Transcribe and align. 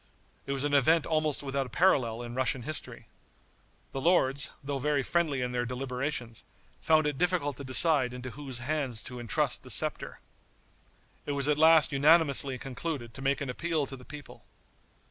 It 0.47 0.51
was 0.53 0.63
an 0.63 0.73
event 0.73 1.05
almost 1.05 1.43
without 1.43 1.67
a 1.67 1.69
parallel 1.69 2.23
in 2.23 2.33
Russian 2.33 2.63
history. 2.63 3.05
The 3.91 4.01
lords, 4.01 4.51
though 4.63 4.79
very 4.79 5.03
friendly 5.03 5.43
in 5.43 5.51
their 5.51 5.63
deliberations, 5.63 6.43
found 6.81 7.05
it 7.05 7.19
difficult 7.19 7.57
to 7.57 7.63
decide 7.63 8.11
into 8.11 8.31
whose 8.31 8.57
hands 8.65 9.03
to 9.03 9.19
intrust 9.19 9.61
the 9.61 9.69
scepter. 9.69 10.19
It 11.27 11.33
was 11.33 11.47
at 11.47 11.59
last 11.59 11.91
unanimously 11.91 12.57
concluded 12.57 13.13
to 13.13 13.21
make 13.21 13.41
an 13.41 13.49
appeal 13.51 13.85
to 13.85 13.95
the 13.95 14.03
people. 14.03 14.43